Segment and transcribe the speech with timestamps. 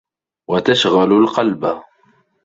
[0.49, 1.81] وَتَشْغَلُ الْقَلْبَ